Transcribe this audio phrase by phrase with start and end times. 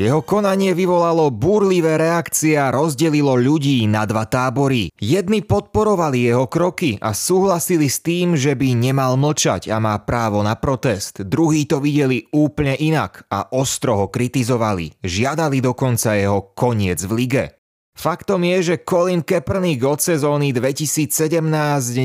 [0.00, 4.88] Jeho konanie vyvolalo búrlivé reakcie a rozdelilo ľudí na dva tábory.
[4.96, 10.40] Jedni podporovali jeho kroky a súhlasili s tým, že by nemal mlčať a má právo
[10.40, 11.20] na protest.
[11.20, 14.96] Druhí to videli úplne inak a ostro ho kritizovali.
[15.04, 17.61] Žiadali dokonca jeho koniec v lige.
[17.92, 21.12] Faktom je, že Colin Kaepernick od sezóny 2017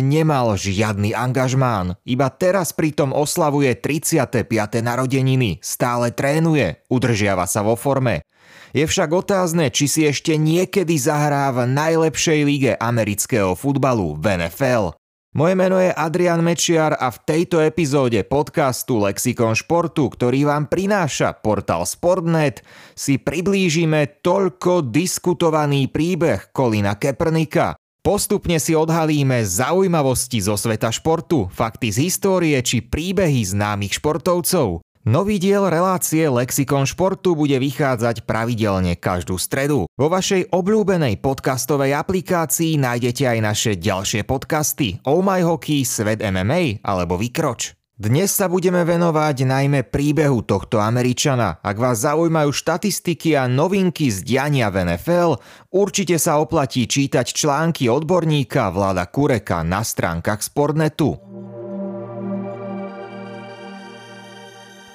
[0.04, 1.96] nemal žiadny angažmán.
[2.04, 4.52] Iba teraz pritom oslavuje 35.
[4.84, 8.28] narodeniny, stále trénuje, udržiava sa vo forme.
[8.76, 14.92] Je však otázne, či si ešte niekedy zahrá v najlepšej lige amerického futbalu v NFL.
[15.36, 21.36] Moje meno je Adrian Mečiar a v tejto epizóde podcastu Lexikon športu, ktorý vám prináša
[21.44, 22.64] portál Sportnet,
[22.96, 27.76] si priblížime toľko diskutovaný príbeh Kolina Keprnika.
[28.00, 34.80] Postupne si odhalíme zaujímavosti zo sveta športu, fakty z histórie či príbehy známych športovcov.
[35.08, 39.88] Nový diel relácie Lexikon športu bude vychádzať pravidelne každú stredu.
[39.96, 46.84] Vo vašej obľúbenej podcastovej aplikácii nájdete aj naše ďalšie podcasty Oh My Hockey, Svet MMA
[46.84, 47.72] alebo Vykroč.
[47.98, 51.58] Dnes sa budeme venovať najmä príbehu tohto Američana.
[51.66, 55.42] Ak vás zaujímajú štatistiky a novinky z diania v NFL,
[55.74, 61.27] určite sa oplatí čítať články odborníka Vlada Kureka na stránkach Sportnetu.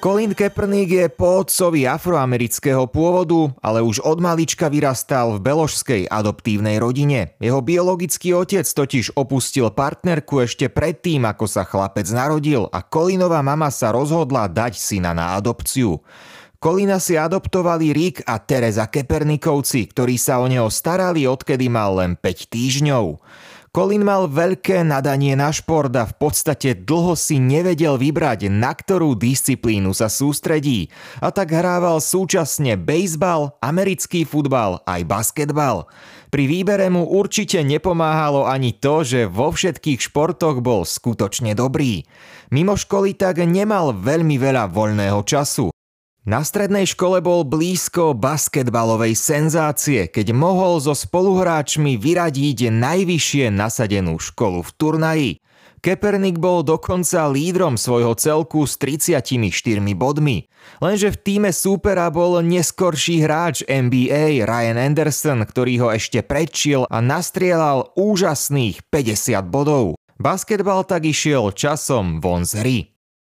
[0.03, 7.39] Colin Kaepernick je po afroamerického pôvodu, ale už od malička vyrastal v beložskej adoptívnej rodine.
[7.39, 13.71] Jeho biologický otec totiž opustil partnerku ešte predtým, ako sa chlapec narodil a Colinová mama
[13.71, 16.03] sa rozhodla dať syna na adopciu.
[16.59, 22.19] Kolina si adoptovali Rick a Teresa Kepernikovci, ktorí sa o neho starali odkedy mal len
[22.19, 23.23] 5 týždňov.
[23.73, 29.17] Colin mal veľké nadanie na šport a v podstate dlho si nevedel vybrať, na ktorú
[29.17, 30.93] disciplínu sa sústredí.
[31.25, 35.89] A tak hrával súčasne bejsbal, americký futbal aj basketbal.
[36.29, 42.05] Pri výbere mu určite nepomáhalo ani to, že vo všetkých športoch bol skutočne dobrý.
[42.53, 45.72] Mimo školy tak nemal veľmi veľa voľného času
[46.23, 54.63] na strednej škole bol blízko basketbalovej senzácie, keď mohol so spoluhráčmi vyradiť najvyššie nasadenú školu
[54.63, 55.33] v turnaji.
[55.83, 59.19] Kepernik bol dokonca lídrom svojho celku s 34
[59.99, 60.47] bodmi.
[60.79, 67.03] Lenže v týme súpera bol neskorší hráč NBA Ryan Anderson, ktorý ho ešte predčil a
[67.03, 69.99] nastrieľal úžasných 50 bodov.
[70.23, 72.92] Basketbal tak išiel časom von z hry.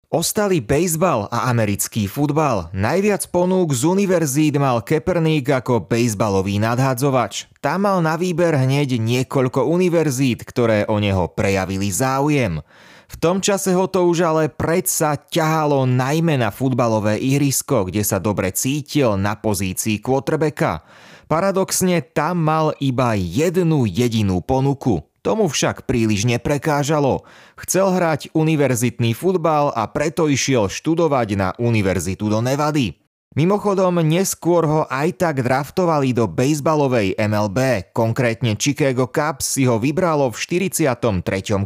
[0.07, 2.71] Ostali bejsbal a americký futbal.
[2.71, 7.51] Najviac ponúk z univerzít mal Keperník ako bejsbalový nadhadzovač.
[7.59, 12.63] Tam mal na výber hneď niekoľko univerzít, ktoré o neho prejavili záujem.
[13.11, 18.23] V tom čase ho to už ale predsa ťahalo najmä na futbalové ihrisko, kde sa
[18.23, 20.87] dobre cítil na pozícii quarterbacka.
[21.27, 25.03] Paradoxne tam mal iba jednu jedinú ponuku.
[25.27, 27.27] Tomu však príliš neprekážalo.
[27.59, 32.95] Chcel hrať univerzitný futbal a preto išiel študovať na univerzitu do Nevady.
[33.35, 40.31] Mimochodom, neskôr ho aj tak draftovali do bejsbalovej MLB, konkrétne Chicago Cubs si ho vybralo
[40.31, 40.95] v 43.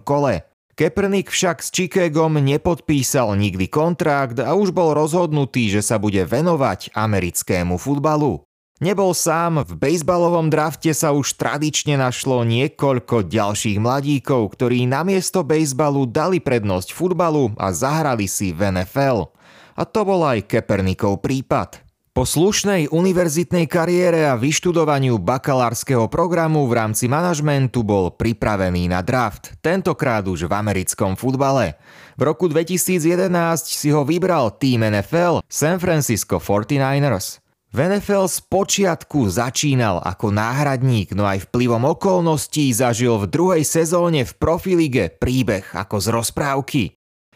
[0.01, 0.41] kole.
[0.73, 6.97] Kaepernick však s Chicagom nepodpísal nikdy kontrakt a už bol rozhodnutý, že sa bude venovať
[6.97, 8.41] americkému futbalu.
[8.81, 16.09] Nebol sám, v bejsbalovom drafte sa už tradične našlo niekoľko ďalších mladíkov, ktorí namiesto bejsbalu
[16.09, 19.29] dali prednosť futbalu a zahrali si v NFL.
[19.77, 21.77] A to bol aj Kepernikov prípad.
[22.09, 29.61] Po slušnej univerzitnej kariére a vyštudovaniu bakalárskeho programu v rámci manažmentu bol pripravený na draft,
[29.61, 31.77] tentokrát už v americkom futbale.
[32.17, 33.29] V roku 2011
[33.61, 37.41] si ho vybral tým NFL San Francisco 49ers.
[37.71, 44.27] V NFL z počiatku začínal ako náhradník, no aj vplyvom okolností zažil v druhej sezóne
[44.27, 46.83] v Profilige príbeh ako z rozprávky.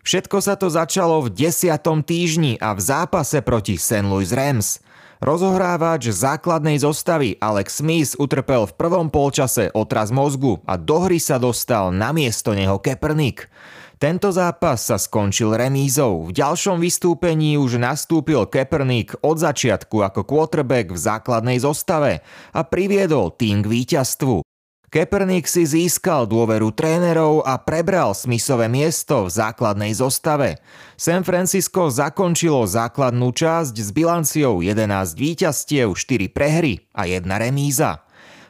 [0.03, 4.03] Všetko sa to začalo v desiatom týždni a v zápase proti St.
[4.03, 4.83] Louis Rams.
[5.23, 11.39] Rozohrávač základnej zostavy Alex Smith utrpel v prvom polčase otraz mozgu a do hry sa
[11.39, 13.47] dostal na miesto neho Kaepernick.
[13.95, 16.27] Tento zápas sa skončil remízou.
[16.27, 22.19] V ďalšom vystúpení už nastúpil Kaepernick od začiatku ako quarterback v základnej zostave
[22.51, 24.43] a priviedol tým k víťazstvu.
[24.91, 30.59] Kaepernick si získal dôveru trénerov a prebral Smithové miesto v základnej zostave.
[30.95, 38.04] San Francisco zakončilo základnú časť s bilanciou 11 víťazstiev, 4 prehry a 1 remíza.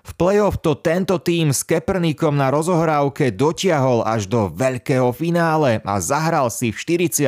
[0.05, 5.97] V play-off to tento tým s Kepernikom na rozohrávke dotiahol až do veľkého finále a
[5.97, 7.25] zahral si v 47.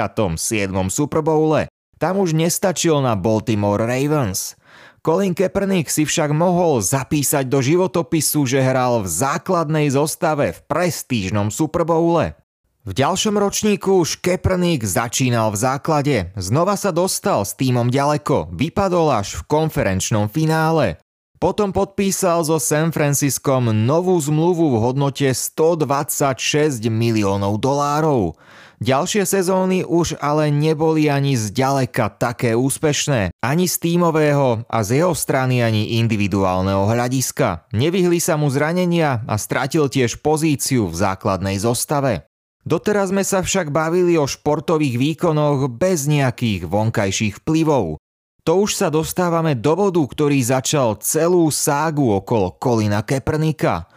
[0.94, 1.66] Super Bowle.
[1.98, 4.54] Tam už nestačil na Baltimore Ravens.
[5.02, 11.50] Colin Kaepernick si však mohol zapísať do životopisu, že hral v základnej zostave v prestížnom
[11.50, 12.38] Super Bowle.
[12.86, 19.18] V ďalšom ročníku už Kaepernick začínal v základe, znova sa dostal s týmom ďaleko, vypadol
[19.18, 21.02] až v konferenčnom finále.
[21.38, 28.34] Potom podpísal so San Franciscom novú zmluvu v hodnote 126 miliónov dolárov.
[28.82, 35.14] Ďalšie sezóny už ale neboli ani zďaleka také úspešné, ani z tímového a z jeho
[35.14, 37.70] strany ani individuálneho hľadiska.
[37.70, 42.26] Nevyhli sa mu zranenia a stratil tiež pozíciu v základnej zostave.
[42.66, 48.02] Doteraz sme sa však bavili o športových výkonoch bez nejakých vonkajších vplyvov.
[48.48, 53.84] To už sa dostávame do bodu, ktorý začal celú ságu okolo Kolina Keprnika–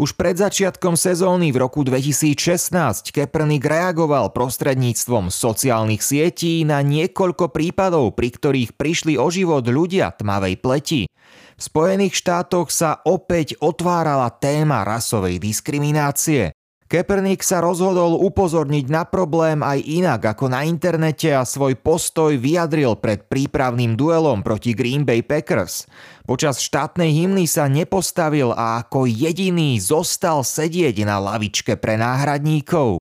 [0.00, 8.16] už pred začiatkom sezóny v roku 2016 Kaepernick reagoval prostredníctvom sociálnych sietí na niekoľko prípadov,
[8.16, 11.02] pri ktorých prišli o život ľudia tmavej pleti.
[11.04, 16.56] V Spojených štátoch sa opäť otvárala téma rasovej diskriminácie.
[16.90, 22.98] Kaepernick sa rozhodol upozorniť na problém aj inak ako na internete a svoj postoj vyjadril
[22.98, 25.86] pred prípravným duelom proti Green Bay Packers.
[26.26, 32.98] Počas štátnej hymny sa nepostavil a ako jediný zostal sedieť na lavičke pre náhradníkov.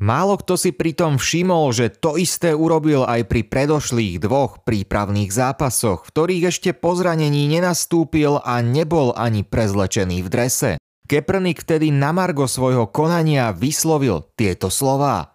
[0.00, 6.08] Málo kto si pritom všimol, že to isté urobil aj pri predošlých dvoch prípravných zápasoch,
[6.08, 10.70] v ktorých ešte po zranení nenastúpil a nebol ani prezlečený v drese.
[11.08, 15.32] Keprnik vtedy na margo svojho konania vyslovil tieto slová.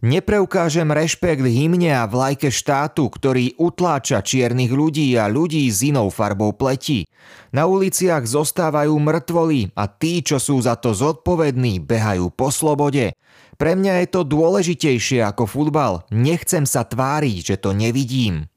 [0.00, 6.56] Nepreukážem rešpekt hymne a vlajke štátu, ktorý utláča čiernych ľudí a ľudí s inou farbou
[6.56, 7.04] pleti.
[7.52, 13.12] Na uliciach zostávajú mŕtvoli a tí, čo sú za to zodpovední, behajú po slobode.
[13.60, 16.06] Pre mňa je to dôležitejšie ako futbal.
[16.08, 18.48] Nechcem sa tváriť, že to nevidím.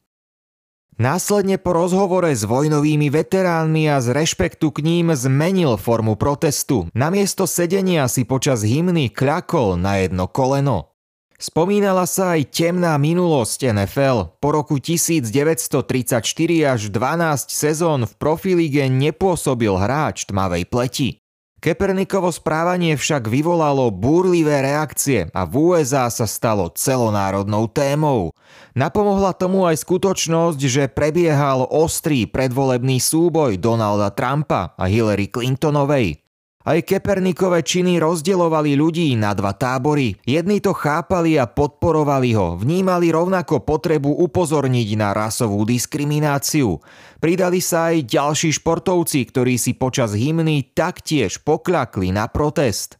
[1.02, 6.86] Následne po rozhovore s vojnovými veteránmi a z rešpektu k ním zmenil formu protestu.
[6.94, 10.94] Namiesto sedenia si počas hymny kľakol na jedno koleno.
[11.42, 14.38] Spomínala sa aj temná minulosť NFL.
[14.38, 16.24] Po roku 1934
[16.64, 21.23] až 12 sezón v profilíge nepôsobil hráč tmavej pleti.
[21.64, 28.36] Kepernikovo správanie však vyvolalo búrlivé reakcie a v USA sa stalo celonárodnou témou.
[28.76, 36.23] Napomohla tomu aj skutočnosť, že prebiehal ostrý predvolebný súboj Donalda Trumpa a Hillary Clintonovej.
[36.64, 40.16] Aj Kepernikové činy rozdielovali ľudí na dva tábory.
[40.24, 46.80] Jedni to chápali a podporovali ho, vnímali rovnako potrebu upozorniť na rasovú diskrimináciu.
[47.20, 52.96] Pridali sa aj ďalší športovci, ktorí si počas hymny taktiež pokľakli na protest.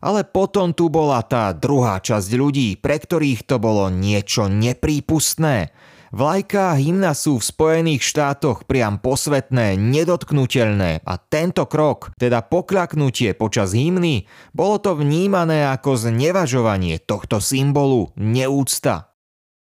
[0.00, 5.68] Ale potom tu bola tá druhá časť ľudí, pre ktorých to bolo niečo neprípustné.
[6.12, 13.32] Vlajka a hymna sú v Spojených štátoch priam posvetné, nedotknutelné a tento krok, teda pokľaknutie
[13.32, 19.16] počas hymny, bolo to vnímané ako znevažovanie tohto symbolu, neúcta.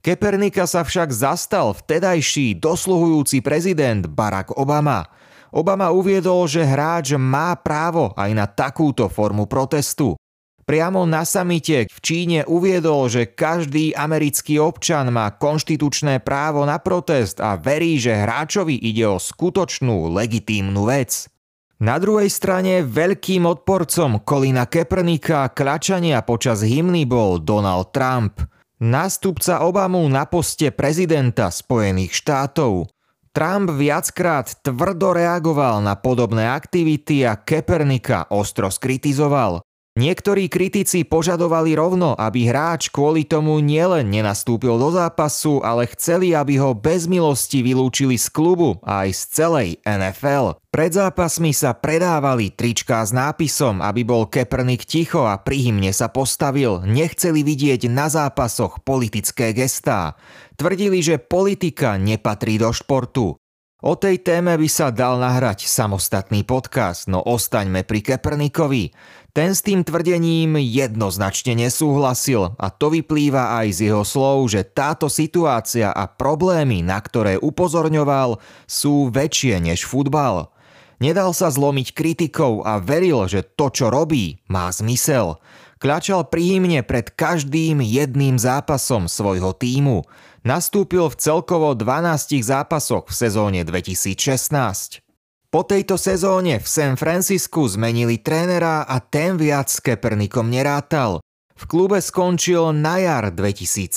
[0.04, 5.08] Kepernika sa však zastal vtedajší dosluhujúci prezident Barack Obama.
[5.56, 10.20] Obama uviedol, že hráč má právo aj na takúto formu protestu.
[10.66, 17.38] Priamo na samite v Číne uviedol, že každý americký občan má konštitučné právo na protest
[17.38, 21.30] a verí, že hráčovi ide o skutočnú legitímnu vec.
[21.78, 28.42] Na druhej strane veľkým odporcom Kolina Keprnika klačania počas hymny bol Donald Trump,
[28.82, 32.90] nástupca Obamu na poste prezidenta Spojených štátov.
[33.30, 39.62] Trump viackrát tvrdo reagoval na podobné aktivity a Kepernika ostro skritizoval.
[39.96, 46.60] Niektorí kritici požadovali rovno, aby hráč kvôli tomu nielen nenastúpil do zápasu, ale chceli, aby
[46.60, 50.60] ho bez milosti vylúčili z klubu aj z celej NFL.
[50.68, 56.12] Pred zápasmi sa predávali tričká s nápisom, aby bol Keprnik ticho a pri hymne sa
[56.12, 56.84] postavil.
[56.84, 60.12] Nechceli vidieť na zápasoch politické gestá.
[60.60, 63.40] Tvrdili, že politika nepatrí do športu.
[63.86, 68.90] O tej téme by sa dal nahrať samostatný podcast, no ostaňme pri Kepernikovi.
[69.30, 75.06] Ten s tým tvrdením jednoznačne nesúhlasil a to vyplýva aj z jeho slov, že táto
[75.06, 80.50] situácia a problémy, na ktoré upozorňoval, sú väčšie než futbal.
[80.98, 85.38] Nedal sa zlomiť kritikou a veril, že to, čo robí, má zmysel.
[85.76, 90.08] Kľačal pri hymne pred každým jedným zápasom svojho týmu.
[90.40, 95.04] Nastúpil v celkovo 12 zápasoch v sezóne 2016.
[95.52, 101.20] Po tejto sezóne v San Francisku zmenili trénera a ten viac s Kepernikom nerátal.
[101.56, 103.88] V klube skončil na jar 2017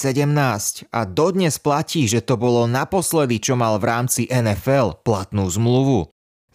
[0.96, 6.08] a dodnes platí, že to bolo naposledy, čo mal v rámci NFL platnú zmluvu.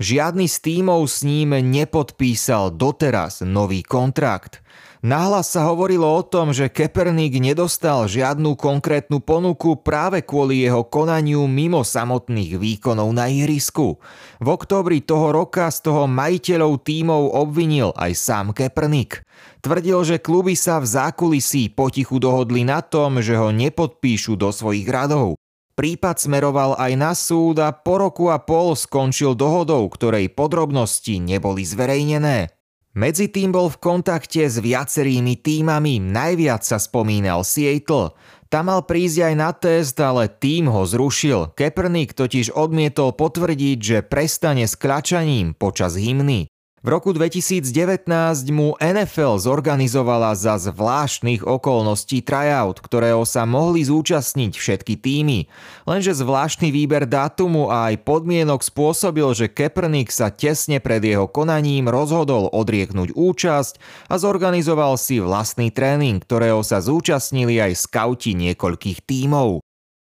[0.02, 4.58] Žiadny z tímov s ním nepodpísal doteraz nový kontrakt.
[5.06, 11.46] Nahlas sa hovorilo o tom, že Keperník nedostal žiadnu konkrétnu ponuku práve kvôli jeho konaniu
[11.46, 14.02] mimo samotných výkonov na ihrisku.
[14.42, 19.22] V októbri toho roka z toho majiteľov tímov obvinil aj sám Keperník.
[19.62, 24.90] Tvrdil, že kluby sa v zákulisí potichu dohodli na tom, že ho nepodpíšu do svojich
[24.90, 25.38] radov.
[25.74, 31.66] Prípad smeroval aj na súd a po roku a pol skončil dohodou, ktorej podrobnosti neboli
[31.66, 32.54] zverejnené.
[32.94, 38.14] Medzi tým bol v kontakte s viacerými týmami, najviac sa spomínal Seattle.
[38.46, 41.58] Tam mal prísť aj na test, ale tým ho zrušil.
[41.58, 46.53] Kaepernick totiž odmietol potvrdiť, že prestane s klačaním počas hymny.
[46.84, 48.12] V roku 2019
[48.52, 55.48] mu NFL zorganizovala za zvláštnych okolností tryout, ktorého sa mohli zúčastniť všetky týmy.
[55.88, 61.88] Lenže zvláštny výber dátumu a aj podmienok spôsobil, že Kaepernick sa tesne pred jeho konaním
[61.88, 63.80] rozhodol odrieknúť účasť
[64.12, 69.63] a zorganizoval si vlastný tréning, ktorého sa zúčastnili aj skauti niekoľkých tímov.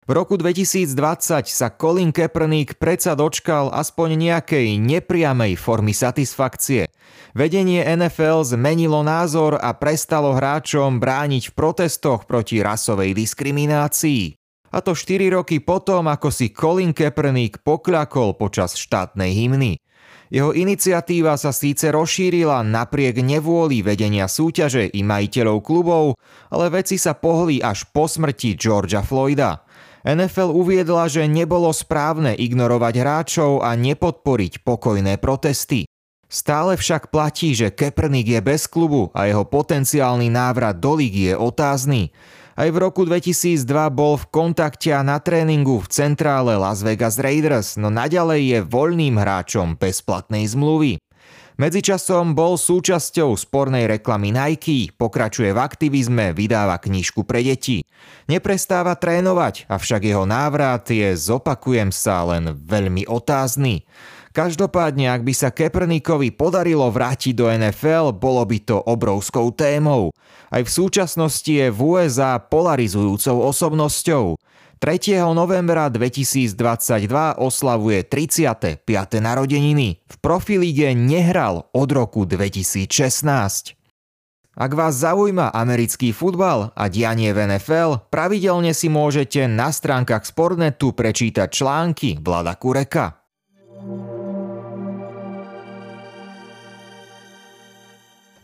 [0.07, 6.87] V roku 2020 sa Colin Kaepernick predsa dočkal aspoň nejakej nepriamej formy satisfakcie.
[7.35, 14.39] Vedenie NFL zmenilo názor a prestalo hráčom brániť v protestoch proti rasovej diskriminácii.
[14.71, 19.83] A to 4 roky potom, ako si Colin Kaepernick pokľakol počas štátnej hymny.
[20.31, 26.15] Jeho iniciatíva sa síce rozšírila napriek nevôli vedenia súťaže i majiteľov klubov,
[26.55, 29.66] ale veci sa pohli až po smrti Georgia Floyda.
[30.07, 35.91] NFL uviedla, že nebolo správne ignorovať hráčov a nepodporiť pokojné protesty.
[36.31, 41.35] Stále však platí, že Kaepernick je bez klubu a jeho potenciálny návrat do ligy je
[41.35, 42.15] otázny.
[42.55, 47.75] Aj v roku 2002 bol v kontakte a na tréningu v centrále Las Vegas Raiders,
[47.75, 51.03] no naďalej je voľným hráčom bez platnej zmluvy.
[51.57, 57.81] Medzičasom bol súčasťou spornej reklamy Nike, pokračuje v aktivizme, vydáva knižku pre deti.
[58.29, 63.89] Neprestáva trénovať, avšak jeho návrat je, zopakujem sa, len veľmi otázny.
[64.37, 70.13] Každopádne, ak by sa Keperníkovi podarilo vrátiť do NFL, bolo by to obrovskou témou.
[70.53, 74.37] Aj v súčasnosti je v USA polarizujúcou osobnosťou.
[74.77, 75.25] 3.
[75.33, 76.53] novembra 2022
[77.41, 78.85] oslavuje 35.
[79.25, 80.05] narodeniny.
[80.05, 83.73] V profilíge nehral od roku 2016.
[84.53, 90.93] Ak vás zaujíma americký futbal a dianie v NFL, pravidelne si môžete na stránkach Sportnetu
[90.93, 93.26] prečítať články Vlada Kureka.